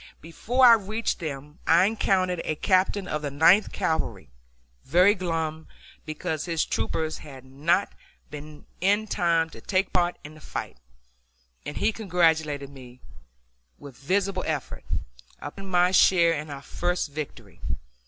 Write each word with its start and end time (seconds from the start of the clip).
Before 0.19 0.65
I 0.65 0.73
reached 0.73 1.19
them 1.19 1.59
I 1.67 1.85
encountered 1.85 2.41
a 2.43 2.55
captain 2.55 3.07
of 3.07 3.21
the 3.21 3.29
Ninth 3.29 3.71
Cavalry, 3.71 4.31
very 4.83 5.13
glum 5.13 5.67
because 6.07 6.45
his 6.45 6.65
troopers 6.65 7.19
had 7.19 7.45
not 7.45 7.93
been 8.31 8.61
up 8.61 8.65
in 8.81 9.05
time 9.05 9.51
to 9.51 9.61
take 9.61 9.93
part 9.93 10.17
in 10.23 10.33
the 10.33 10.39
fight, 10.41 10.77
and 11.67 11.77
he 11.77 11.91
congratulated 11.91 12.71
me 12.71 12.99
with 13.77 13.95
visible 13.95 14.43
effort! 14.47 14.85
upon 15.39 15.67
my 15.69 15.91
share 15.91 16.33
in 16.33 16.49
our 16.49 16.63
first 16.63 17.11
victory. 17.11 17.61